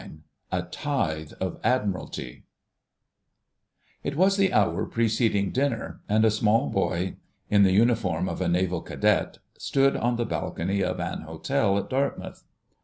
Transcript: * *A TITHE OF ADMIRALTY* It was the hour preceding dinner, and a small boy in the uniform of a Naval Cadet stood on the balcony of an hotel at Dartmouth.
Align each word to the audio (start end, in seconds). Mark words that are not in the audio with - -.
* 0.29 0.51
*A 0.51 0.63
TITHE 0.63 1.33
OF 1.33 1.59
ADMIRALTY* 1.63 2.45
It 4.03 4.15
was 4.17 4.35
the 4.35 4.51
hour 4.51 4.87
preceding 4.87 5.51
dinner, 5.51 6.01
and 6.09 6.25
a 6.25 6.31
small 6.31 6.71
boy 6.71 7.17
in 7.51 7.61
the 7.61 7.73
uniform 7.73 8.27
of 8.27 8.41
a 8.41 8.47
Naval 8.47 8.81
Cadet 8.81 9.37
stood 9.59 9.95
on 9.95 10.15
the 10.15 10.25
balcony 10.25 10.81
of 10.83 10.99
an 10.99 11.21
hotel 11.21 11.77
at 11.77 11.87
Dartmouth. 11.91 12.43